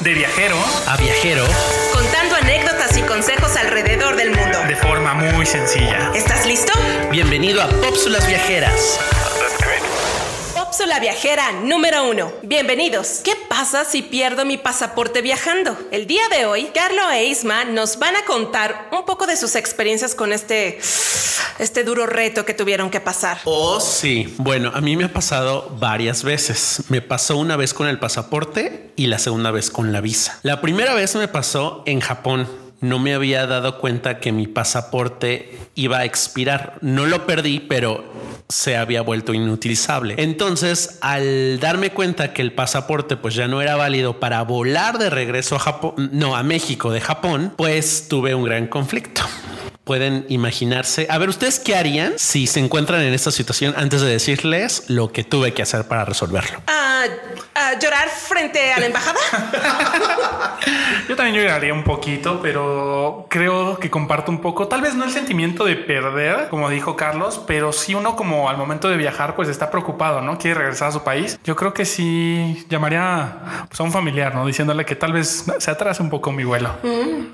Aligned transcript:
De 0.00 0.12
viajero 0.14 0.56
a 0.86 0.96
viajero, 0.98 1.44
contando 1.92 2.36
anécdotas 2.36 2.96
y 2.98 3.02
consejos 3.02 3.56
alrededor 3.56 4.16
del 4.16 4.30
mundo. 4.30 4.58
de 4.68 4.76
forma 4.76 5.14
muy 5.14 5.46
sencilla. 5.46 6.10
¿Estás 6.14 6.44
listo? 6.46 6.72
bienvenido 7.10 7.62
a 7.62 7.68
Pópsulas 7.68 8.26
Viajeras. 8.26 9.00
Pópsula 10.70 11.00
viajera 11.00 11.50
número 11.64 12.08
uno. 12.08 12.32
Bienvenidos. 12.44 13.22
¿Qué 13.24 13.32
pasa 13.48 13.84
si 13.84 14.02
pierdo 14.02 14.44
mi 14.44 14.56
pasaporte 14.56 15.20
viajando? 15.20 15.76
El 15.90 16.06
día 16.06 16.22
de 16.30 16.46
hoy, 16.46 16.66
Carlo 16.72 17.10
e 17.10 17.26
Isma 17.26 17.64
nos 17.64 17.98
van 17.98 18.14
a 18.14 18.24
contar 18.24 18.88
un 18.92 19.04
poco 19.04 19.26
de 19.26 19.36
sus 19.36 19.56
experiencias 19.56 20.14
con 20.14 20.32
este, 20.32 20.78
este 21.58 21.82
duro 21.82 22.06
reto 22.06 22.44
que 22.44 22.54
tuvieron 22.54 22.88
que 22.88 23.00
pasar. 23.00 23.38
Oh, 23.46 23.80
sí. 23.80 24.32
Bueno, 24.38 24.70
a 24.72 24.80
mí 24.80 24.96
me 24.96 25.06
ha 25.06 25.12
pasado 25.12 25.76
varias 25.80 26.22
veces. 26.22 26.84
Me 26.88 27.02
pasó 27.02 27.36
una 27.36 27.56
vez 27.56 27.74
con 27.74 27.88
el 27.88 27.98
pasaporte 27.98 28.92
y 28.94 29.08
la 29.08 29.18
segunda 29.18 29.50
vez 29.50 29.70
con 29.70 29.92
la 29.92 30.00
visa. 30.00 30.38
La 30.44 30.60
primera 30.60 30.94
vez 30.94 31.16
me 31.16 31.26
pasó 31.26 31.82
en 31.84 31.98
Japón. 31.98 32.48
No 32.80 33.00
me 33.00 33.12
había 33.12 33.44
dado 33.48 33.80
cuenta 33.80 34.20
que 34.20 34.30
mi 34.30 34.46
pasaporte 34.46 35.58
iba 35.74 35.98
a 35.98 36.04
expirar. 36.04 36.78
No 36.80 37.06
lo 37.06 37.26
perdí, 37.26 37.58
pero 37.58 38.04
se 38.50 38.76
había 38.76 39.02
vuelto 39.02 39.32
inutilizable. 39.32 40.14
Entonces, 40.18 40.98
al 41.00 41.58
darme 41.60 41.90
cuenta 41.90 42.32
que 42.32 42.42
el 42.42 42.52
pasaporte 42.52 43.16
pues 43.16 43.34
ya 43.34 43.48
no 43.48 43.62
era 43.62 43.76
válido 43.76 44.20
para 44.20 44.42
volar 44.42 44.98
de 44.98 45.10
regreso 45.10 45.56
a 45.56 45.60
Japón, 45.60 46.10
no, 46.12 46.36
a 46.36 46.42
México 46.42 46.90
de 46.90 47.00
Japón, 47.00 47.54
pues 47.56 48.06
tuve 48.08 48.34
un 48.34 48.44
gran 48.44 48.66
conflicto 48.66 49.22
pueden 49.90 50.24
imaginarse. 50.28 51.08
A 51.10 51.18
ver, 51.18 51.28
¿ustedes 51.30 51.58
qué 51.58 51.74
harían 51.74 52.12
si 52.16 52.46
se 52.46 52.60
encuentran 52.60 53.00
en 53.00 53.12
esta 53.12 53.32
situación 53.32 53.74
antes 53.76 54.00
de 54.00 54.06
decirles 54.06 54.84
lo 54.86 55.10
que 55.10 55.24
tuve 55.24 55.52
que 55.52 55.62
hacer 55.62 55.88
para 55.88 56.04
resolverlo? 56.04 56.62
Ah, 56.68 57.06
¿Llorar 57.80 58.08
frente 58.08 58.72
a 58.72 58.80
la 58.80 58.86
embajada? 58.86 59.18
Yo 61.08 61.16
también 61.16 61.36
lloraría 61.36 61.72
un 61.72 61.84
poquito, 61.84 62.40
pero 62.42 63.26
creo 63.28 63.78
que 63.78 63.90
comparto 63.90 64.30
un 64.30 64.40
poco, 64.40 64.68
tal 64.68 64.82
vez 64.82 64.94
no 64.94 65.04
el 65.04 65.10
sentimiento 65.10 65.64
de 65.64 65.76
perder, 65.76 66.48
como 66.48 66.68
dijo 66.70 66.96
Carlos, 66.96 67.42
pero 67.46 67.72
sí 67.72 67.94
uno 67.94 68.16
como 68.16 68.48
al 68.48 68.56
momento 68.56 68.88
de 68.88 68.96
viajar, 68.96 69.34
pues 69.36 69.48
está 69.48 69.70
preocupado, 69.70 70.20
¿no? 70.20 70.38
Quiere 70.38 70.58
regresar 70.58 70.88
a 70.88 70.92
su 70.92 71.02
país. 71.02 71.38
Yo 71.44 71.56
creo 71.56 71.74
que 71.74 71.84
sí 71.84 72.66
llamaría 72.68 73.66
pues, 73.68 73.80
a 73.80 73.82
un 73.82 73.92
familiar, 73.92 74.34
¿no? 74.34 74.46
Diciéndole 74.46 74.84
que 74.84 74.96
tal 74.96 75.12
vez 75.12 75.44
se 75.58 75.70
atrase 75.70 76.02
un 76.02 76.10
poco 76.10 76.32
mi 76.32 76.44
vuelo. 76.44 76.70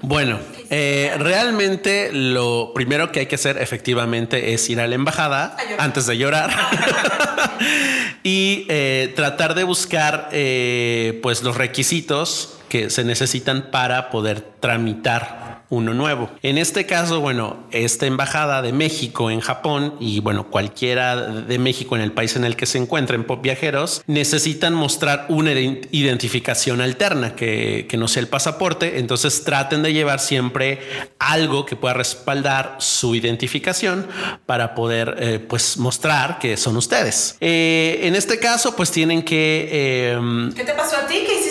Bueno, 0.02 0.38
eh, 0.70 1.14
realmente 1.18 2.10
lo 2.12 2.72
primero 2.74 3.12
que 3.12 3.20
hay 3.20 3.26
que 3.26 3.36
hacer 3.36 3.58
efectivamente 3.58 4.54
es 4.54 4.68
ir 4.70 4.80
a 4.80 4.86
la 4.86 4.94
embajada 4.94 5.56
antes 5.78 6.06
de 6.06 6.16
llorar 6.18 6.50
y 8.26 8.66
eh, 8.68 9.12
tratar 9.14 9.54
de 9.54 9.62
buscar 9.62 10.30
eh, 10.32 11.20
pues 11.22 11.44
los 11.44 11.56
requisitos 11.56 12.58
que 12.68 12.90
se 12.90 13.04
necesitan 13.04 13.70
para 13.70 14.10
poder 14.10 14.40
tramitar 14.58 15.45
uno 15.68 15.94
nuevo. 15.94 16.30
En 16.42 16.58
este 16.58 16.86
caso, 16.86 17.20
bueno, 17.20 17.56
esta 17.70 18.06
embajada 18.06 18.62
de 18.62 18.72
México 18.72 19.30
en 19.30 19.40
Japón 19.40 19.94
y 20.00 20.20
bueno, 20.20 20.48
cualquiera 20.50 21.16
de 21.16 21.58
México 21.58 21.96
en 21.96 22.02
el 22.02 22.12
país 22.12 22.36
en 22.36 22.44
el 22.44 22.56
que 22.56 22.66
se 22.66 22.78
encuentren 22.78 23.24
pop 23.24 23.42
viajeros 23.42 24.02
necesitan 24.06 24.74
mostrar 24.74 25.26
una 25.28 25.52
ident- 25.52 25.88
identificación 25.90 26.80
alterna 26.80 27.34
que, 27.34 27.88
no 27.96 28.08
sea 28.08 28.20
el 28.20 28.28
pasaporte. 28.28 28.98
Entonces 28.98 29.42
traten 29.44 29.82
de 29.82 29.92
llevar 29.94 30.20
siempre 30.20 30.80
algo 31.18 31.64
que 31.64 31.76
pueda 31.76 31.94
respaldar 31.94 32.76
su 32.78 33.14
identificación 33.14 34.06
para 34.44 34.74
poder 34.74 35.16
eh, 35.18 35.38
pues 35.38 35.78
mostrar 35.78 36.38
que 36.38 36.56
son 36.58 36.76
ustedes. 36.76 37.36
Eh, 37.40 38.00
en 38.02 38.14
este 38.14 38.38
caso, 38.38 38.76
pues 38.76 38.90
tienen 38.90 39.22
que 39.22 40.12
em, 40.12 40.52
¿Qué 40.52 40.64
te 40.64 40.74
pasó 40.74 40.96
a 40.96 41.06
ti? 41.06 41.14
¿Qué? 41.26 41.42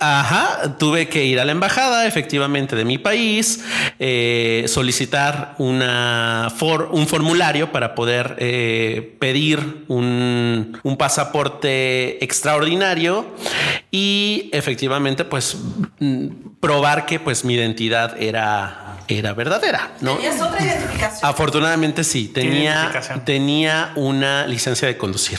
Ajá, 0.00 0.76
tuve 0.78 1.08
que 1.08 1.24
ir 1.24 1.40
a 1.40 1.44
la 1.44 1.52
embajada 1.52 2.06
efectivamente 2.06 2.76
de 2.76 2.84
mi 2.84 2.98
país, 2.98 3.64
eh, 3.98 4.64
solicitar 4.68 5.54
una 5.58 6.52
for- 6.56 6.90
un 6.92 7.06
formulario 7.08 7.72
para 7.72 7.94
poder 7.96 8.36
eh, 8.38 9.16
pedir 9.18 9.84
un, 9.88 10.78
un 10.82 10.96
pasaporte 10.96 12.22
extraordinario 12.24 13.26
y 13.90 14.50
efectivamente 14.52 15.24
pues 15.24 15.56
mm, 15.98 16.26
probar 16.60 17.04
que 17.06 17.18
pues 17.18 17.44
mi 17.44 17.54
identidad 17.54 18.20
era, 18.22 18.98
era 19.08 19.32
verdadera, 19.32 19.92
¿no? 20.00 20.14
¿Tenías 20.14 20.40
otra 20.40 20.62
identificación? 20.64 21.28
Afortunadamente 21.28 22.04
sí, 22.04 22.28
tenía, 22.28 22.90
tenía 23.24 23.92
una 23.96 24.46
licencia 24.46 24.86
de 24.86 24.96
conducir. 24.96 25.38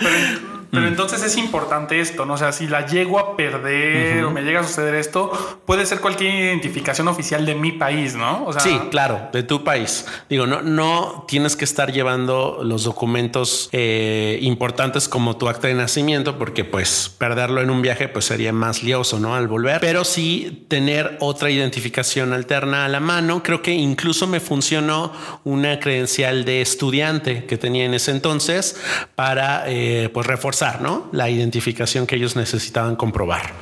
Pero, 0.00 0.53
pero 0.74 0.86
entonces 0.86 1.22
es 1.22 1.36
importante 1.36 2.00
esto, 2.00 2.26
¿no? 2.26 2.34
O 2.34 2.38
sea, 2.38 2.52
si 2.52 2.66
la 2.66 2.86
llego 2.86 3.18
a 3.18 3.36
perder 3.36 4.24
o 4.24 4.30
me 4.30 4.42
llega 4.42 4.60
a 4.60 4.64
suceder 4.64 4.94
esto, 4.94 5.30
puede 5.64 5.86
ser 5.86 6.00
cualquier 6.00 6.34
identificación 6.34 7.08
oficial 7.08 7.46
de 7.46 7.54
mi 7.54 7.72
país, 7.72 8.14
¿no? 8.14 8.44
O 8.44 8.52
sea, 8.52 8.60
Sí, 8.60 8.78
claro, 8.90 9.28
de 9.32 9.42
tu 9.42 9.64
país. 9.64 10.06
Digo, 10.28 10.46
no, 10.46 10.62
no 10.62 11.24
tienes 11.28 11.56
que 11.56 11.64
estar 11.64 11.92
llevando 11.92 12.60
los 12.62 12.84
documentos 12.84 13.68
eh, 13.72 14.38
importantes 14.42 15.08
como 15.08 15.36
tu 15.36 15.48
acta 15.48 15.68
de 15.68 15.74
nacimiento, 15.74 16.38
porque 16.38 16.64
pues 16.64 17.14
perderlo 17.16 17.60
en 17.60 17.70
un 17.70 17.82
viaje 17.82 18.08
pues 18.08 18.24
sería 18.24 18.52
más 18.52 18.82
lioso, 18.82 19.18
¿no? 19.18 19.34
Al 19.34 19.48
volver, 19.48 19.80
pero 19.80 20.04
sí 20.04 20.66
tener 20.68 21.16
otra 21.20 21.50
identificación 21.50 22.32
alterna 22.32 22.84
a 22.84 22.88
la 22.88 23.00
mano. 23.00 23.42
Creo 23.42 23.62
que 23.62 23.72
incluso 23.72 24.26
me 24.26 24.40
funcionó 24.40 25.12
una 25.44 25.78
credencial 25.80 26.44
de 26.44 26.60
estudiante 26.60 27.44
que 27.44 27.58
tenía 27.58 27.84
en 27.84 27.94
ese 27.94 28.10
entonces 28.10 28.80
para 29.14 29.64
eh, 29.66 30.10
pues 30.12 30.26
reforzar, 30.26 30.63
La 31.12 31.28
identificación 31.28 32.06
que 32.06 32.16
ellos 32.16 32.36
necesitaban 32.36 32.96
comprobar. 32.96 33.52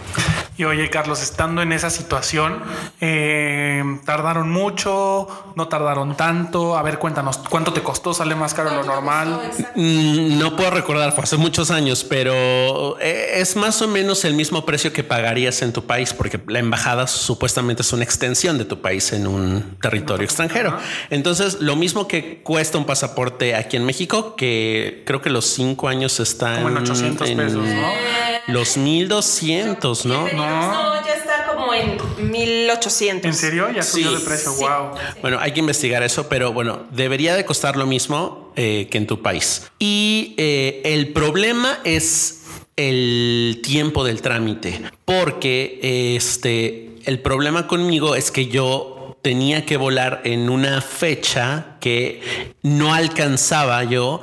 Y 0.62 0.64
oye, 0.64 0.88
Carlos, 0.90 1.20
estando 1.20 1.60
en 1.60 1.72
esa 1.72 1.90
situación, 1.90 2.62
eh, 3.00 3.82
tardaron 4.04 4.48
mucho, 4.48 5.26
no 5.56 5.66
tardaron 5.66 6.16
tanto. 6.16 6.78
A 6.78 6.82
ver, 6.82 7.00
cuéntanos, 7.00 7.38
¿cuánto 7.38 7.72
te 7.72 7.82
costó? 7.82 8.14
¿Sale 8.14 8.36
más 8.36 8.54
caro 8.54 8.70
lo 8.70 8.84
normal? 8.84 9.40
Mm, 9.74 10.38
No 10.38 10.54
puedo 10.54 10.70
recordar, 10.70 11.10
fue 11.14 11.24
hace 11.24 11.36
muchos 11.36 11.72
años, 11.72 12.04
pero 12.04 12.96
eh, 13.00 13.38
es 13.38 13.56
más 13.56 13.82
o 13.82 13.88
menos 13.88 14.24
el 14.24 14.34
mismo 14.34 14.64
precio 14.64 14.92
que 14.92 15.02
pagarías 15.02 15.62
en 15.62 15.72
tu 15.72 15.84
país, 15.84 16.14
porque 16.14 16.40
la 16.46 16.60
embajada 16.60 17.08
supuestamente 17.08 17.82
es 17.82 17.92
una 17.92 18.04
extensión 18.04 18.56
de 18.56 18.64
tu 18.64 18.80
país 18.80 19.12
en 19.12 19.26
un 19.26 19.76
territorio 19.82 20.24
extranjero. 20.24 20.78
Entonces, 21.10 21.60
lo 21.60 21.74
mismo 21.74 22.06
que 22.06 22.40
cuesta 22.44 22.78
un 22.78 22.86
pasaporte 22.86 23.56
aquí 23.56 23.76
en 23.76 23.84
México, 23.84 24.36
que 24.36 25.02
creo 25.06 25.20
que 25.20 25.30
los 25.30 25.44
cinco 25.44 25.88
años 25.88 26.20
están 26.20 26.62
Como 26.62 26.68
en 26.68 26.76
800 26.76 27.30
pesos, 27.30 27.66
¿no? 27.66 28.31
Los 28.48 28.76
1200, 28.76 30.04
¿no? 30.06 30.24
No, 30.32 31.04
ya 31.06 31.14
está 31.14 31.46
como 31.46 31.72
en 31.74 31.96
1800. 32.30 33.24
¿En 33.26 33.34
serio? 33.34 33.70
Ya 33.74 33.82
subió 33.82 34.10
Sí. 34.10 34.16
de 34.16 34.20
precio, 34.24 34.52
Sí. 34.52 34.64
wow. 34.64 34.90
Bueno, 35.20 35.38
hay 35.40 35.52
que 35.52 35.60
investigar 35.60 36.02
eso, 36.02 36.28
pero 36.28 36.52
bueno, 36.52 36.84
debería 36.90 37.34
de 37.36 37.44
costar 37.44 37.76
lo 37.76 37.86
mismo 37.86 38.52
eh, 38.56 38.88
que 38.90 38.98
en 38.98 39.06
tu 39.06 39.22
país. 39.22 39.70
Y 39.78 40.34
eh, 40.38 40.82
el 40.84 41.12
problema 41.12 41.78
es 41.84 42.40
el 42.76 43.60
tiempo 43.62 44.04
del 44.04 44.22
trámite, 44.22 44.82
porque 45.04 46.14
este, 46.16 46.90
el 47.04 47.20
problema 47.20 47.66
conmigo 47.66 48.14
es 48.16 48.30
que 48.30 48.46
yo 48.48 49.01
tenía 49.22 49.64
que 49.64 49.76
volar 49.76 50.20
en 50.24 50.50
una 50.50 50.80
fecha 50.80 51.76
que 51.80 52.20
no 52.62 52.92
alcanzaba 52.92 53.82
yo 53.84 54.20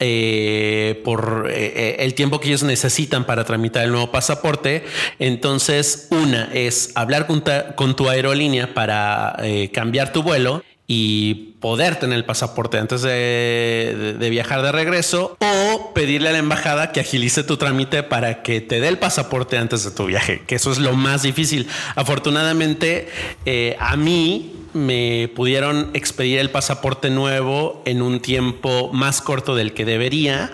eh, 0.00 1.00
por 1.04 1.48
eh, 1.50 1.96
el 2.00 2.14
tiempo 2.14 2.40
que 2.40 2.48
ellos 2.48 2.64
necesitan 2.64 3.24
para 3.24 3.44
tramitar 3.44 3.84
el 3.84 3.92
nuevo 3.92 4.10
pasaporte. 4.10 4.84
Entonces, 5.20 6.08
una 6.10 6.50
es 6.52 6.90
hablar 6.96 7.26
con, 7.26 7.42
con 7.76 7.96
tu 7.96 8.08
aerolínea 8.08 8.74
para 8.74 9.36
eh, 9.40 9.70
cambiar 9.72 10.12
tu 10.12 10.22
vuelo 10.22 10.62
y 10.86 11.54
poder 11.60 11.96
tener 11.96 12.18
el 12.18 12.24
pasaporte 12.26 12.78
antes 12.78 13.02
de, 13.02 14.16
viajar 14.30 14.62
de 14.62 14.70
regreso 14.70 15.36
o 15.40 15.94
pedirle 15.94 16.28
a 16.28 16.32
la 16.32 16.38
embajada 16.38 16.92
que 16.92 17.00
agilice 17.00 17.42
tu 17.42 17.56
trámite 17.56 18.02
para 18.02 18.42
que 18.42 18.60
te 18.60 18.80
dé 18.80 18.88
el 18.88 18.98
pasaporte 18.98 19.56
antes 19.56 19.84
de 19.84 19.90
tu 19.90 20.06
viaje, 20.06 20.42
que 20.46 20.56
eso 20.56 20.72
es 20.72 20.78
lo 20.78 20.92
más 20.92 21.22
difícil. 21.22 21.68
Afortunadamente, 21.94 23.08
eh, 23.46 23.76
a 23.80 23.96
mí 23.96 24.52
me 24.74 25.30
pudieron 25.34 25.90
expedir 25.94 26.38
el 26.38 26.50
pasaporte 26.50 27.08
nuevo 27.08 27.82
en 27.86 28.02
un 28.02 28.20
tiempo 28.20 28.90
más 28.92 29.22
corto 29.22 29.54
del 29.54 29.72
que 29.72 29.84
debería 29.84 30.50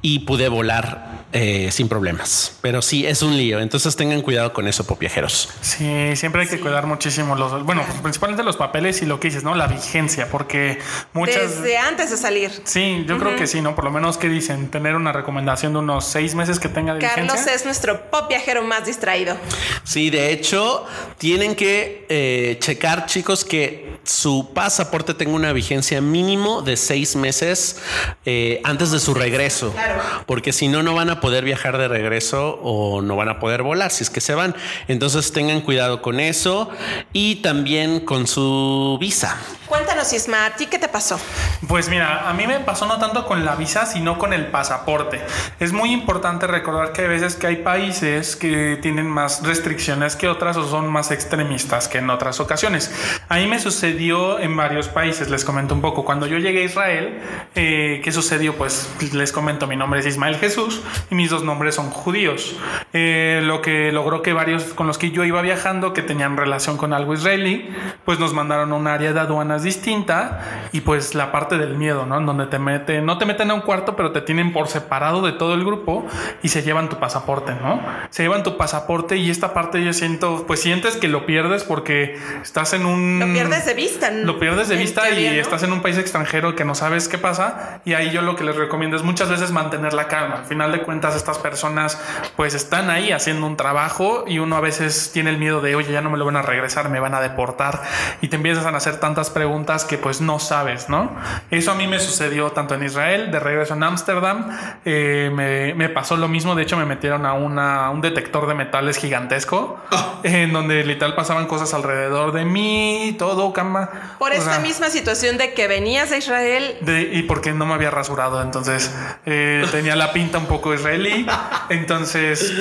y 0.00 0.20
pude 0.20 0.48
volar 0.48 1.21
eh, 1.32 1.70
sin 1.70 1.88
problemas. 1.88 2.56
Pero 2.60 2.82
sí, 2.82 3.06
es 3.06 3.22
un 3.22 3.36
lío. 3.36 3.60
Entonces 3.60 3.96
tengan 3.96 4.22
cuidado 4.22 4.52
con 4.52 4.68
eso, 4.68 4.84
viajeros. 4.98 5.48
Sí, 5.60 6.14
siempre 6.16 6.42
hay 6.42 6.48
que 6.48 6.60
cuidar 6.60 6.86
muchísimo 6.86 7.34
los, 7.34 7.64
bueno, 7.64 7.82
pues, 7.86 8.00
principalmente 8.00 8.42
los 8.42 8.56
papeles 8.56 9.02
y 9.02 9.06
lo 9.06 9.18
que 9.18 9.28
dices, 9.28 9.42
¿no? 9.42 9.54
La 9.54 9.66
vigencia, 9.66 10.28
porque 10.30 10.78
muchas... 11.12 11.56
Desde 11.56 11.78
antes 11.78 12.10
de 12.10 12.16
salir. 12.16 12.50
Sí, 12.64 13.04
yo 13.06 13.18
creo 13.18 13.36
que 13.36 13.46
sí, 13.46 13.60
¿no? 13.60 13.74
Por 13.74 13.84
lo 13.84 13.90
menos 13.90 14.18
que 14.18 14.28
dicen, 14.28 14.70
tener 14.70 14.94
una 14.94 15.12
recomendación 15.12 15.72
de 15.72 15.80
unos 15.80 16.04
seis 16.04 16.34
meses 16.34 16.60
que 16.60 16.68
tenga 16.68 16.94
de 16.94 17.00
Carlos 17.00 17.32
vigencia. 17.32 17.54
es 17.54 17.64
nuestro 17.64 18.10
pop 18.10 18.28
viajero 18.28 18.62
más 18.62 18.86
distraído. 18.86 19.36
Sí, 19.84 20.10
de 20.10 20.32
hecho, 20.32 20.86
tienen 21.18 21.54
que 21.54 22.06
eh, 22.08 22.58
checar, 22.60 23.06
chicos, 23.06 23.44
que 23.44 23.98
su 24.04 24.50
pasaporte 24.52 25.14
tenga 25.14 25.32
una 25.32 25.52
vigencia 25.52 26.00
mínimo 26.00 26.62
de 26.62 26.76
seis 26.76 27.16
meses 27.16 27.80
eh, 28.24 28.60
antes 28.64 28.90
de 28.90 29.00
su 29.00 29.14
regreso. 29.14 29.72
Claro. 29.72 30.02
Porque 30.26 30.52
si 30.52 30.68
no, 30.68 30.82
no 30.82 30.94
van 30.94 31.10
a 31.10 31.20
poder 31.22 31.44
viajar 31.44 31.78
de 31.78 31.88
regreso 31.88 32.58
o 32.62 33.00
no 33.00 33.16
van 33.16 33.28
a 33.30 33.38
poder 33.38 33.62
volar 33.62 33.90
si 33.92 34.02
es 34.02 34.10
que 34.10 34.20
se 34.20 34.34
van. 34.34 34.54
Entonces 34.88 35.32
tengan 35.32 35.62
cuidado 35.62 36.02
con 36.02 36.20
eso 36.20 36.68
y 37.14 37.36
también 37.36 38.00
con 38.00 38.26
su 38.26 38.98
visa. 39.00 39.38
Cuéntanos, 39.72 40.12
Isma, 40.12 40.44
¿a 40.44 40.50
ti 40.54 40.66
qué 40.66 40.78
te 40.78 40.86
pasó? 40.86 41.18
Pues 41.66 41.88
mira, 41.88 42.28
a 42.28 42.34
mí 42.34 42.46
me 42.46 42.60
pasó 42.60 42.84
no 42.84 42.98
tanto 42.98 43.24
con 43.24 43.46
la 43.46 43.54
visa, 43.54 43.86
sino 43.86 44.18
con 44.18 44.34
el 44.34 44.48
pasaporte. 44.48 45.22
Es 45.60 45.72
muy 45.72 45.94
importante 45.94 46.46
recordar 46.46 46.92
que 46.92 47.00
hay 47.00 47.08
veces 47.08 47.36
que 47.36 47.46
hay 47.46 47.56
países 47.56 48.36
que 48.36 48.78
tienen 48.82 49.08
más 49.08 49.42
restricciones 49.42 50.14
que 50.14 50.28
otras 50.28 50.58
o 50.58 50.68
son 50.68 50.92
más 50.92 51.10
extremistas 51.10 51.88
que 51.88 51.98
en 51.98 52.10
otras 52.10 52.38
ocasiones. 52.38 52.94
A 53.30 53.36
mí 53.36 53.46
me 53.46 53.58
sucedió 53.58 54.38
en 54.40 54.54
varios 54.58 54.88
países, 54.88 55.30
les 55.30 55.42
comento 55.42 55.74
un 55.74 55.80
poco. 55.80 56.04
Cuando 56.04 56.26
yo 56.26 56.36
llegué 56.36 56.60
a 56.60 56.64
Israel, 56.64 57.22
eh, 57.54 58.02
¿qué 58.04 58.12
sucedió? 58.12 58.54
Pues 58.58 58.90
les 59.14 59.32
comento, 59.32 59.66
mi 59.66 59.76
nombre 59.76 60.00
es 60.00 60.06
Ismael 60.06 60.36
Jesús 60.36 60.82
y 61.10 61.14
mis 61.14 61.30
dos 61.30 61.44
nombres 61.44 61.76
son 61.76 61.88
judíos. 61.88 62.56
Eh, 62.92 63.40
lo 63.42 63.62
que 63.62 63.90
logró 63.90 64.20
que 64.20 64.34
varios 64.34 64.64
con 64.74 64.86
los 64.86 64.98
que 64.98 65.12
yo 65.12 65.24
iba 65.24 65.40
viajando, 65.40 65.94
que 65.94 66.02
tenían 66.02 66.36
relación 66.36 66.76
con 66.76 66.92
algo 66.92 67.14
israelí, 67.14 67.74
pues 68.04 68.18
nos 68.18 68.34
mandaron 68.34 68.70
a 68.72 68.74
un 68.74 68.86
área 68.86 69.14
de 69.14 69.20
aduanas 69.20 69.61
distinta 69.62 70.68
y 70.72 70.80
pues 70.80 71.14
la 71.14 71.32
parte 71.32 71.58
del 71.58 71.76
miedo, 71.76 72.06
¿no? 72.06 72.18
En 72.18 72.26
donde 72.26 72.46
te 72.46 72.58
meten, 72.58 73.04
no 73.04 73.18
te 73.18 73.26
meten 73.26 73.50
a 73.50 73.54
un 73.54 73.60
cuarto, 73.60 73.96
pero 73.96 74.12
te 74.12 74.20
tienen 74.20 74.52
por 74.52 74.68
separado 74.68 75.22
de 75.22 75.32
todo 75.32 75.54
el 75.54 75.64
grupo 75.64 76.06
y 76.42 76.48
se 76.48 76.62
llevan 76.62 76.88
tu 76.88 76.98
pasaporte, 76.98 77.52
¿no? 77.54 77.80
Se 78.10 78.22
llevan 78.22 78.42
tu 78.42 78.56
pasaporte 78.56 79.16
y 79.16 79.30
esta 79.30 79.54
parte 79.54 79.84
yo 79.84 79.92
siento, 79.92 80.44
pues 80.46 80.60
sientes 80.60 80.96
que 80.96 81.08
lo 81.08 81.26
pierdes 81.26 81.64
porque 81.64 82.18
estás 82.42 82.72
en 82.72 82.86
un... 82.86 83.18
Lo 83.18 83.32
pierdes 83.32 83.66
de 83.66 83.74
vista. 83.74 84.10
Lo 84.10 84.38
pierdes 84.38 84.68
de 84.68 84.76
vista 84.76 85.10
y 85.10 85.26
estás 85.38 85.62
en 85.62 85.72
un 85.72 85.82
país 85.82 85.98
extranjero 85.98 86.54
que 86.54 86.64
no 86.64 86.74
sabes 86.74 87.08
qué 87.08 87.18
pasa 87.18 87.80
y 87.84 87.94
ahí 87.94 88.10
yo 88.10 88.22
lo 88.22 88.36
que 88.36 88.44
les 88.44 88.56
recomiendo 88.56 88.96
es 88.96 89.02
muchas 89.02 89.28
veces 89.28 89.50
mantener 89.52 89.92
la 89.92 90.08
calma. 90.08 90.36
Al 90.36 90.44
final 90.46 90.72
de 90.72 90.82
cuentas 90.82 91.14
estas 91.16 91.38
personas 91.38 92.00
pues 92.36 92.54
están 92.54 92.90
ahí 92.90 93.12
haciendo 93.12 93.46
un 93.46 93.56
trabajo 93.56 94.24
y 94.26 94.38
uno 94.38 94.56
a 94.56 94.60
veces 94.60 95.10
tiene 95.12 95.30
el 95.30 95.38
miedo 95.38 95.60
de, 95.60 95.74
oye, 95.74 95.92
ya 95.92 96.00
no 96.00 96.10
me 96.10 96.18
lo 96.18 96.24
van 96.24 96.36
a 96.36 96.42
regresar, 96.42 96.88
me 96.88 97.00
van 97.00 97.14
a 97.14 97.20
deportar 97.20 97.82
y 98.20 98.28
te 98.28 98.36
empiezas 98.36 98.66
a 98.66 98.72
hacer 98.76 98.98
tantas 98.98 99.30
preguntas 99.30 99.51
que 99.88 99.98
pues 99.98 100.20
no 100.20 100.38
sabes, 100.38 100.88
¿no? 100.88 101.10
Eso 101.50 101.72
a 101.72 101.74
mí 101.74 101.86
me 101.86 101.98
sucedió 101.98 102.52
tanto 102.52 102.74
en 102.74 102.84
Israel, 102.84 103.30
de 103.30 103.38
regreso 103.38 103.74
en 103.74 103.82
Ámsterdam, 103.82 104.48
eh, 104.84 105.30
me, 105.76 105.88
pasó 105.88 106.16
lo 106.16 106.28
mismo, 106.28 106.54
de 106.54 106.62
hecho 106.62 106.76
me 106.76 106.84
metieron 106.84 107.26
a 107.26 107.34
una, 107.34 107.90
un 107.90 108.00
detector 108.00 108.46
de 108.46 108.54
metales 108.54 108.96
gigantesco, 108.96 109.78
en 110.22 110.52
donde 110.52 110.84
literal 110.84 111.14
pasaban 111.14 111.46
cosas 111.46 111.74
alrededor 111.74 112.32
de 112.32 112.44
mí, 112.44 113.14
todo, 113.18 113.52
cama. 113.52 114.16
Por 114.18 114.32
esta 114.32 114.58
misma 114.58 114.88
situación 114.90 115.38
de 115.38 115.54
que 115.54 115.68
venías 115.68 116.12
a 116.12 116.16
Israel. 116.16 116.78
y 117.12 117.22
porque 117.22 117.52
no 117.52 117.66
me 117.66 117.74
había 117.74 117.90
rasurado, 117.90 118.42
entonces 118.42 118.94
eh, 119.26 119.64
tenía 119.70 119.96
la 119.96 120.12
pinta 120.12 120.38
un 120.38 120.46
poco 120.46 120.74
israelí, 120.74 121.26
entonces 121.68 122.52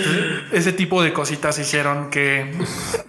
ese 0.52 0.74
tipo 0.74 1.02
de 1.02 1.14
cositas 1.14 1.58
hicieron 1.58 2.10
que 2.10 2.54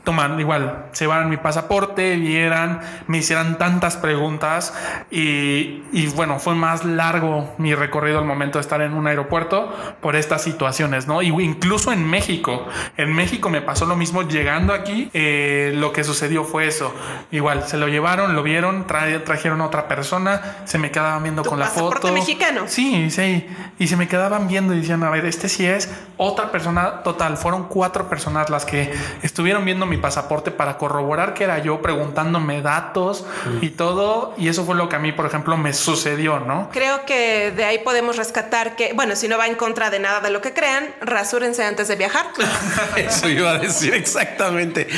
toman 0.05 0.39
igual, 0.41 0.87
se 0.93 1.07
van 1.07 1.29
mi 1.29 1.37
pasaporte, 1.37 2.17
vieran, 2.17 2.81
me 3.07 3.19
hicieran 3.19 3.59
tantas 3.63 3.97
preguntas 3.97 4.75
y, 5.09 5.85
y, 5.93 6.09
bueno, 6.17 6.41
fue 6.41 6.57
más 6.57 6.85
largo 6.85 7.55
mi 7.59 7.77
recorrido 7.77 8.19
al 8.19 8.25
momento 8.25 8.59
de 8.59 8.63
estar 8.63 8.81
en 8.81 8.93
un 8.93 9.07
aeropuerto 9.07 9.73
por 10.01 10.17
estas 10.17 10.43
situaciones, 10.43 11.07
¿no? 11.07 11.23
Y 11.23 11.29
incluso 11.29 11.93
en 11.93 12.05
México, 12.05 12.67
en 12.97 13.13
México 13.13 13.51
me 13.51 13.61
pasó 13.61 13.87
lo 13.87 13.95
mismo 13.95 14.23
llegando 14.23 14.75
aquí, 14.75 15.11
eh, 15.15 15.75
lo 15.77 15.93
que 15.93 16.03
sucedió 16.03 16.43
fue 16.43 16.67
eso, 16.67 16.93
igual, 17.31 17.69
se 17.69 17.77
lo 17.77 17.87
llevaron, 17.87 18.35
lo 18.35 18.43
vieron, 18.43 18.85
trajeron 18.89 19.61
a 19.61 19.67
otra 19.67 19.87
persona, 19.87 20.57
se 20.65 20.79
me 20.79 20.91
quedaban 20.91 21.23
viendo 21.23 21.45
con 21.45 21.61
la 21.61 21.67
foto. 21.67 22.13
mexicano? 22.13 22.63
Sí, 22.67 23.13
sí, 23.13 23.47
y 23.79 23.87
se 23.87 23.97
me 23.97 24.09
quedaban 24.09 24.49
viendo 24.49 24.75
y 24.75 24.79
decían, 24.79 25.05
a 25.05 25.11
ver, 25.11 25.25
este 25.25 25.49
sí 25.49 25.65
es 25.65 25.89
otra 26.17 26.51
persona 26.51 27.05
total, 27.05 27.37
fueron 27.37 27.69
cuatro 27.69 28.09
personas 28.09 28.51
las 28.51 28.65
que 28.65 28.93
estuvieron 29.23 29.65
viendo 29.65 29.87
mi 29.87 29.99
pasaporte 29.99 30.51
para 30.51 30.79
corroborar 30.79 31.35
que 31.35 31.45
era 31.45 31.61
yo, 31.61 31.81
preguntándome 31.81 32.61
datos, 32.61 33.25
y 33.61 33.71
todo. 33.71 34.35
Y 34.39 34.49
eso 34.49 34.65
fue 34.65 34.75
lo 34.75 34.89
que 34.89 34.97
a 34.97 34.99
mí, 34.99 35.13
por 35.13 35.27
ejemplo, 35.27 35.57
me 35.57 35.73
sucedió, 35.73 36.41
¿no? 36.41 36.71
Creo 36.73 37.05
que 37.05 37.53
de 37.55 37.65
ahí 37.65 37.79
podemos 37.79 38.17
rescatar 38.17 38.77
que, 38.77 38.93
bueno, 38.95 39.17
si 39.17 39.29
no 39.29 39.39
va 39.39 39.47
en 39.47 39.55
contra 39.55 39.91
de 39.91 39.99
nada 39.99 40.21
de 40.21 40.31
lo 40.31 40.41
que 40.41 40.53
crean, 40.53 40.95
rasúrense 41.01 41.65
antes 41.65 41.89
de 41.89 41.97
viajar. 41.97 42.27
eso 42.97 43.29
iba 43.29 43.53
a 43.53 43.59
decir 43.59 43.95
exactamente. 43.95 44.89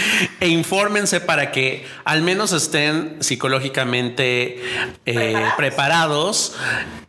E 0.44 0.48
infórmense 0.48 1.22
para 1.22 1.50
que 1.52 1.86
al 2.04 2.20
menos 2.20 2.52
estén 2.52 3.16
psicológicamente 3.20 4.60
eh, 5.06 5.42
¿Preparados? 5.56 6.54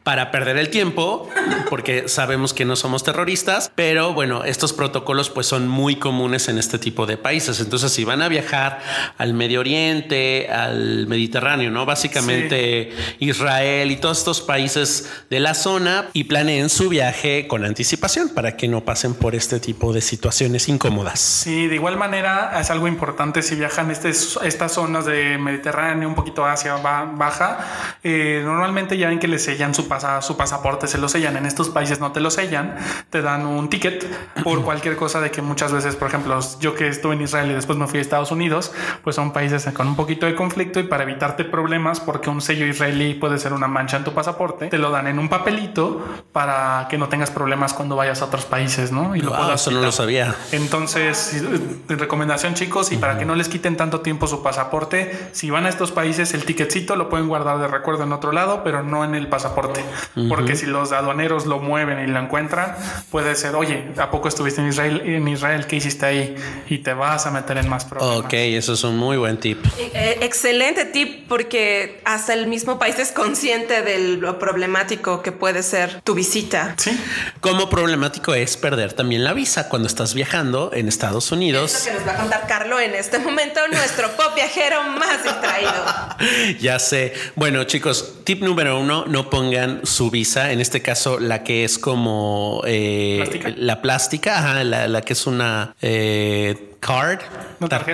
para 0.06 0.30
perder 0.30 0.58
el 0.58 0.70
tiempo, 0.70 1.28
porque 1.68 2.08
sabemos 2.08 2.54
que 2.54 2.64
no 2.64 2.76
somos 2.76 3.04
terroristas, 3.04 3.72
pero 3.74 4.14
bueno, 4.14 4.44
estos 4.44 4.72
protocolos 4.72 5.32
pues 5.32 5.48
son 5.48 5.68
muy 5.68 5.96
comunes 5.96 6.48
en 6.48 6.60
este 6.60 6.78
tipo 6.78 7.08
de 7.08 7.18
países. 7.18 7.60
Entonces, 7.60 7.92
si 7.92 8.04
van 8.04 8.22
a 8.22 8.28
viajar 8.28 8.82
al 9.18 9.34
Medio 9.34 9.62
Oriente, 9.62 10.48
al 10.52 11.08
Mediterráneo, 11.08 11.72
¿no? 11.72 11.88
Básicamente 11.88 12.92
Israel 13.18 13.90
y 13.90 13.96
todos 13.96 14.20
estos 14.20 14.42
países 14.42 15.10
de 15.32 15.40
la 15.40 15.56
zona 15.56 16.06
y 16.14 16.26
planeen 16.26 16.70
su 16.70 16.88
viaje 16.88 17.48
con 17.48 17.66
anticipación 17.66 18.30
para 18.30 18.58
que 18.58 18.68
no 18.68 18.86
pasen 18.86 19.16
por 19.16 19.34
este 19.34 19.60
tipo 19.60 19.92
de 19.92 20.02
situaciones 20.02 20.70
incómodas. 20.70 21.20
Sí, 21.20 21.66
de 21.66 21.74
igual 21.74 21.98
manera 21.98 22.56
es 22.62 22.70
algo 22.70 22.88
importante 22.88 23.25
si 23.42 23.56
viajan 23.56 23.92
este, 23.92 24.10
estas 24.10 24.72
zonas 24.72 25.06
de 25.06 25.38
Mediterráneo, 25.38 26.08
un 26.08 26.16
poquito 26.16 26.46
hacia 26.46 26.76
baja, 26.78 27.58
eh, 28.04 28.42
normalmente 28.44 28.98
ya 28.98 29.10
ven 29.10 29.20
que 29.20 29.28
les 29.28 29.44
sellan 29.44 29.74
su 29.74 29.88
su 30.22 30.38
pasaporte, 30.38 30.88
se 30.88 30.98
lo 30.98 31.10
sellan. 31.10 31.38
En 31.38 31.46
estos 31.46 31.70
países 31.70 32.00
no 32.00 32.12
te 32.12 32.20
lo 32.20 32.32
sellan, 32.32 32.76
te 33.10 33.22
dan 33.22 33.46
un 33.46 33.70
ticket 33.70 34.06
por 34.44 34.62
cualquier 34.64 34.96
cosa 34.96 35.22
de 35.22 35.32
que 35.32 35.42
muchas 35.42 35.72
veces, 35.72 35.96
por 35.96 36.08
ejemplo, 36.08 36.40
yo 36.60 36.76
que 36.76 36.88
estuve 36.88 37.16
en 37.16 37.22
Israel 37.22 37.52
y 37.52 37.54
después 37.54 37.78
me 37.78 37.88
fui 37.88 38.00
a 38.00 38.02
Estados 38.02 38.32
Unidos, 38.32 38.72
pues 39.04 39.16
son 39.16 39.32
países 39.32 39.66
con 39.74 39.88
un 39.88 39.96
poquito 39.96 40.26
de 40.26 40.36
conflicto 40.36 40.80
y 40.80 40.84
para 40.84 41.04
evitarte 41.04 41.44
problemas, 41.46 42.00
porque 42.00 42.30
un 42.30 42.42
sello 42.42 42.66
israelí 42.66 43.14
puede 43.14 43.38
ser 43.38 43.54
una 43.54 43.68
mancha 43.68 43.98
en 43.98 44.04
tu 44.04 44.14
pasaporte, 44.14 44.68
te 44.68 44.78
lo 44.78 44.92
dan 44.92 45.08
en 45.08 45.20
un 45.20 45.30
papelito 45.30 46.04
para 46.32 46.88
que 46.90 46.98
no 46.98 47.10
tengas 47.10 47.32
problemas 47.32 47.74
cuando 47.74 47.96
vayas 47.96 48.22
a 48.22 48.26
otros 48.26 48.46
países, 48.46 48.92
¿no? 48.92 49.16
Y 49.16 49.22
lo 49.22 49.36
eso 49.54 49.72
no 49.72 49.82
lo 49.82 49.92
sabía. 49.92 50.36
Entonces, 50.52 51.44
recomendación 51.88 52.54
chicos, 52.54 52.92
y 52.92 52.98
para 52.98 53.15
que 53.18 53.26
no 53.26 53.36
les 53.36 53.50
quiten 53.50 53.78
tanto 53.78 54.02
tiempo 54.02 54.28
su 54.28 54.44
pasaporte, 54.44 55.30
si 55.32 55.50
van 55.50 55.66
a 55.66 55.70
estos 55.70 55.92
países, 55.92 56.34
el 56.34 56.46
ticketcito 56.46 56.96
lo 56.96 57.10
pueden 57.10 57.28
guardar 57.28 57.60
de 57.60 57.68
recuerdo 57.68 58.04
en 58.04 58.12
otro 58.12 58.32
lado, 58.32 58.62
pero 58.64 58.84
no 58.84 59.04
en 59.04 59.16
el 59.16 59.28
pasaporte. 59.28 59.84
Porque 60.30 60.56
si 60.56 60.66
los 60.66 60.92
aduaneros 60.92 61.46
lo 61.46 61.60
mueven 61.60 62.00
y 62.00 62.08
lo 62.08 62.20
encuentran, 62.20 62.76
puede 63.12 63.36
ser, 63.36 63.56
oye, 63.56 63.92
¿a 63.98 64.12
poco 64.12 64.28
estuviste 64.28 64.62
en 64.62 64.70
Israel? 64.70 65.02
En 65.06 65.28
Israel, 65.28 65.68
¿qué 65.68 65.78
hiciste 65.78 66.06
ahí? 66.06 66.36
Y 66.70 66.80
te 66.80 66.94
vas 66.94 67.26
a 67.26 67.32
meter 67.32 67.58
en 67.58 67.70
más 67.70 67.86
problemas. 67.86 68.18
Ok, 68.18 68.34
eso 68.34 68.74
es 68.74 68.84
un 68.84 68.98
muy 68.98 69.18
buen 69.18 69.38
tip. 69.38 69.66
Eh, 69.78 69.92
eh, 69.94 70.18
excelente 70.22 70.86
tip 70.86 71.28
porque 71.28 72.02
hasta 72.06 72.34
el 72.34 72.48
mismo 72.48 72.80
país 72.80 72.98
es 73.00 73.12
consciente 73.12 73.82
de 73.82 74.18
lo 74.18 74.40
problemático 74.40 75.22
que 75.22 75.32
puede 75.32 75.64
ser 75.64 76.02
tu 76.02 76.16
visita. 76.16 76.76
Sí. 76.78 77.00
Como 77.42 77.70
problemático 77.70 78.34
es 78.34 78.58
perder 78.58 78.94
también 78.94 79.24
la 79.24 79.34
visa 79.34 79.70
cuando 79.70 79.88
estás 79.88 80.14
viajando 80.14 80.72
en 80.74 80.88
Estados 80.88 81.32
Unidos. 81.32 81.76
Es 81.76 81.86
lo 81.86 81.92
que 81.92 81.98
nos 82.00 82.08
va 82.08 82.14
a 82.14 82.22
contar 82.22 82.48
Carlo 82.48 82.80
en 82.80 82.95
este 82.96 83.20
momento, 83.20 83.60
nuestro 83.68 84.10
pop 84.12 84.34
viajero 84.36 84.84
más 84.84 85.24
distraído. 85.24 86.60
ya 86.60 86.80
sé. 86.80 87.14
Bueno, 87.36 87.64
chicos, 87.66 88.24
tip 88.24 88.42
número 88.42 88.80
uno, 88.80 89.06
no 89.08 89.30
pongan 89.30 89.82
su 89.86 90.10
visa, 90.10 90.52
en 90.52 90.62
este 90.62 90.82
caso 90.82 91.20
la 91.20 91.44
que 91.44 91.64
es 91.64 91.78
como 91.78 92.62
eh, 92.66 93.56
la 93.58 93.82
plástica, 93.82 94.64
la, 94.64 94.88
la, 94.88 95.02
que 95.02 95.14
es 95.14 95.28
una 95.28 95.76
eh, 95.82 96.75
card, 96.86 97.20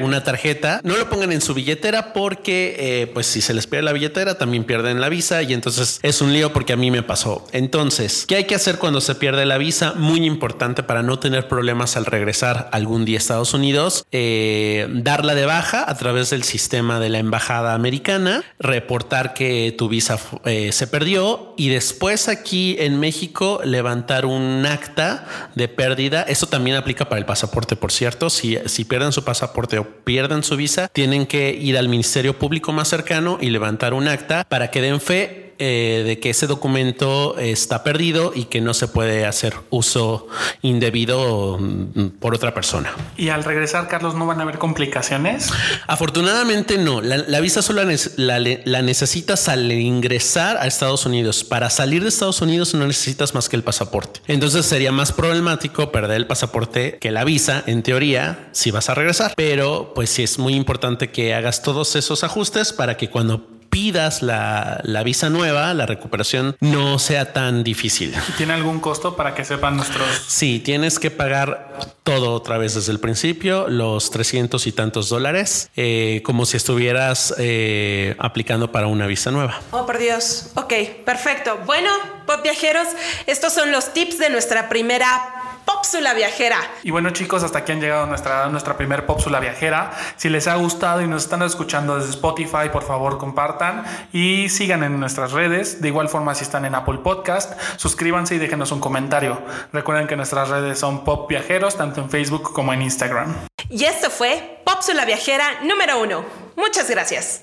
una 0.03 0.23
tarjeta. 0.23 0.81
No 0.83 0.97
lo 0.97 1.09
pongan 1.09 1.31
en 1.31 1.39
su 1.39 1.53
billetera 1.53 2.11
porque, 2.11 2.75
eh, 2.77 3.07
pues, 3.07 3.25
si 3.25 3.41
se 3.41 3.53
les 3.53 3.65
pierde 3.65 3.83
la 3.83 3.93
billetera, 3.93 4.37
también 4.37 4.65
pierden 4.65 4.99
la 4.99 5.07
visa 5.07 5.41
y 5.43 5.53
entonces 5.53 5.99
es 6.03 6.21
un 6.21 6.33
lío 6.33 6.51
porque 6.51 6.73
a 6.73 6.75
mí 6.75 6.91
me 6.91 7.01
pasó. 7.01 7.47
Entonces, 7.53 8.25
¿qué 8.27 8.35
hay 8.35 8.43
que 8.45 8.55
hacer 8.55 8.79
cuando 8.79 8.99
se 8.99 9.15
pierde 9.15 9.45
la 9.45 9.57
visa? 9.57 9.93
Muy 9.95 10.25
importante 10.25 10.83
para 10.83 11.03
no 11.03 11.19
tener 11.19 11.47
problemas 11.47 11.95
al 11.95 12.05
regresar 12.05 12.69
algún 12.73 13.05
día 13.05 13.17
a 13.17 13.19
Estados 13.19 13.53
Unidos, 13.53 14.05
eh, 14.11 14.87
darla 14.89 15.35
de 15.35 15.45
baja 15.45 15.89
a 15.89 15.95
través 15.95 16.29
del 16.31 16.43
sistema 16.43 16.99
de 16.99 17.09
la 17.09 17.19
embajada 17.19 17.73
americana, 17.73 18.43
reportar 18.59 19.33
que 19.33 19.73
tu 19.77 19.87
visa 19.87 20.19
eh, 20.43 20.71
se 20.73 20.87
perdió 20.87 21.53
y 21.55 21.69
después 21.69 22.27
aquí 22.27 22.75
en 22.79 22.99
México 22.99 23.61
levantar 23.63 24.25
un 24.25 24.65
acta 24.65 25.51
de 25.55 25.69
pérdida. 25.69 26.23
Eso 26.23 26.47
también 26.47 26.75
aplica 26.75 27.07
para 27.07 27.19
el 27.19 27.25
pasaporte, 27.25 27.75
por 27.75 27.91
cierto. 27.91 28.29
Si, 28.29 28.57
si 28.65 28.80
si 28.81 28.85
pierden 28.85 29.11
su 29.11 29.23
pasaporte 29.23 29.77
o 29.77 29.83
pierden 29.83 30.41
su 30.41 30.55
visa, 30.55 30.87
tienen 30.87 31.27
que 31.27 31.51
ir 31.51 31.77
al 31.77 31.87
Ministerio 31.87 32.39
Público 32.39 32.71
más 32.71 32.87
cercano 32.87 33.37
y 33.39 33.51
levantar 33.51 33.93
un 33.93 34.07
acta 34.07 34.43
para 34.49 34.71
que 34.71 34.81
den 34.81 34.99
fe 34.99 35.50
eh, 35.63 36.01
de 36.03 36.19
que 36.19 36.31
ese 36.31 36.47
documento 36.47 37.37
está 37.37 37.83
perdido 37.83 38.31
y 38.33 38.45
que 38.45 38.61
no 38.61 38.73
se 38.73 38.87
puede 38.87 39.27
hacer 39.27 39.53
uso 39.69 40.27
indebido 40.63 41.59
mm, 41.59 42.17
por 42.19 42.33
otra 42.33 42.51
persona. 42.51 42.91
Y 43.15 43.29
al 43.29 43.43
regresar, 43.43 43.87
Carlos, 43.87 44.15
¿no 44.15 44.25
van 44.25 44.39
a 44.39 44.41
haber 44.41 44.57
complicaciones? 44.57 45.51
Afortunadamente 45.85 46.79
no. 46.79 46.99
La, 47.01 47.39
visa 47.41 47.61
solo 47.61 47.83
la, 47.83 48.39
la, 48.39 48.81
necesitas 48.81 49.49
al 49.49 49.71
ingresar 49.71 50.57
a 50.57 50.65
Estados 50.65 51.05
Unidos. 51.05 51.43
Para 51.43 51.69
salir 51.69 52.01
de 52.01 52.09
Estados 52.09 52.41
Unidos 52.41 52.73
no 52.73 52.87
necesitas 52.87 53.35
más 53.35 53.47
que 53.47 53.55
el 53.55 53.63
pasaporte. 53.63 54.19
Entonces 54.25 54.65
sería 54.65 54.91
más 54.91 55.11
problemático 55.11 55.91
perder 55.91 56.17
el 56.17 56.25
pasaporte 56.25 56.97
que 56.99 57.11
la 57.11 57.23
visa, 57.23 57.63
en 57.67 57.83
teoría, 57.83 58.49
si 58.51 58.71
vas 58.71 58.89
a 58.89 58.95
regresar. 58.95 59.33
Pero 59.35 59.91
pues 59.93 60.09
sí 60.09 60.23
es 60.23 60.39
muy 60.39 60.55
importante 60.55 61.11
que 61.11 61.35
hagas 61.35 61.61
todos 61.61 61.95
esos 61.95 62.23
ajustes 62.23 62.73
para 62.73 62.97
que 62.97 63.11
cuando 63.11 63.50
pidas 63.71 64.21
la, 64.21 65.01
visa 65.03 65.29
nueva, 65.29 65.73
la 65.73 65.87
recuperación 65.87 66.55
no 66.59 66.99
sea 66.99 67.33
tan 67.33 67.63
difícil. 67.63 68.13
¿Tiene 68.37 68.53
algún 68.53 68.79
costo 68.79 69.15
para 69.15 69.33
que 69.33 69.43
sepan 69.43 69.77
nuestros? 69.77 70.07
Sí, 70.27 70.59
tienes 70.59 70.99
que 70.99 71.09
pagar 71.09 71.79
todo 72.03 72.33
otra 72.33 72.57
vez 72.57 72.75
desde 72.75 72.91
el 72.91 72.99
principio, 72.99 73.67
los 73.69 74.11
300 74.11 74.67
y 74.67 74.71
tantos 74.73 75.09
dólares, 75.09 75.71
eh, 75.75 76.21
como 76.25 76.45
si 76.45 76.57
estuvieras 76.57 77.33
eh, 77.39 78.15
aplicando 78.19 78.71
para 78.71 78.87
una 78.87 79.07
visa 79.07 79.31
nueva. 79.31 79.59
Oh, 79.71 79.85
por 79.85 79.97
Dios. 79.97 80.51
Ok, 80.55 80.73
perfecto. 81.05 81.57
Bueno, 81.65 81.89
pop 82.27 82.43
viajeros, 82.43 82.87
estos 83.25 83.53
son 83.53 83.71
los 83.71 83.93
tips 83.93 84.19
de 84.19 84.29
nuestra 84.29 84.67
primera 84.67 85.40
Pópsula 85.81 86.13
Viajera. 86.13 86.59
Y 86.83 86.91
bueno 86.91 87.09
chicos, 87.09 87.41
hasta 87.41 87.57
aquí 87.57 87.71
han 87.71 87.81
llegado 87.81 88.05
nuestra, 88.05 88.47
nuestra 88.49 88.77
primer 88.77 89.07
Pópsula 89.07 89.39
Viajera. 89.39 89.91
Si 90.15 90.29
les 90.29 90.47
ha 90.47 90.53
gustado 90.53 91.01
y 91.01 91.07
nos 91.07 91.23
están 91.23 91.41
escuchando 91.41 91.97
desde 91.97 92.11
Spotify, 92.11 92.69
por 92.71 92.83
favor 92.83 93.17
compartan 93.17 93.83
y 94.13 94.49
sigan 94.49 94.83
en 94.83 94.99
nuestras 94.99 95.31
redes. 95.31 95.81
De 95.81 95.87
igual 95.87 96.07
forma, 96.07 96.35
si 96.35 96.43
están 96.43 96.65
en 96.65 96.75
Apple 96.75 96.99
Podcast, 96.99 97.59
suscríbanse 97.77 98.35
y 98.35 98.37
déjenos 98.37 98.71
un 98.71 98.79
comentario. 98.79 99.41
Recuerden 99.73 100.05
que 100.05 100.15
nuestras 100.15 100.49
redes 100.49 100.77
son 100.77 101.03
Pop 101.03 101.27
Viajeros, 101.27 101.75
tanto 101.75 101.99
en 101.99 102.11
Facebook 102.11 102.53
como 102.53 102.73
en 102.73 102.83
Instagram. 102.83 103.33
Y 103.67 103.85
esto 103.85 104.11
fue 104.11 104.61
Pópsula 104.63 105.03
Viajera 105.05 105.61
número 105.63 105.99
uno. 105.99 106.23
Muchas 106.57 106.91
gracias. 106.91 107.39